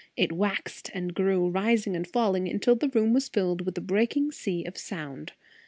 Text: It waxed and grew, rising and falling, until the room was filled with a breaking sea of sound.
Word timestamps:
It 0.17 0.31
waxed 0.31 0.89
and 0.95 1.13
grew, 1.13 1.47
rising 1.47 1.95
and 1.95 2.07
falling, 2.07 2.47
until 2.49 2.75
the 2.75 2.89
room 2.89 3.13
was 3.13 3.29
filled 3.29 3.61
with 3.67 3.77
a 3.77 3.81
breaking 3.81 4.31
sea 4.31 4.65
of 4.65 4.75
sound. 4.75 5.33